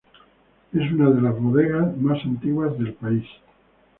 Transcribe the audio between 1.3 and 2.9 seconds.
bodegas más antiguas